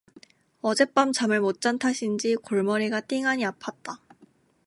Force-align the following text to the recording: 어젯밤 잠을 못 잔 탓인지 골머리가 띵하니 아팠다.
어젯밤 0.61 1.11
잠을 1.11 1.39
못 1.39 1.61
잔 1.61 1.77
탓인지 1.77 2.33
골머리가 2.37 3.01
띵하니 3.01 3.43
아팠다. 3.43 3.99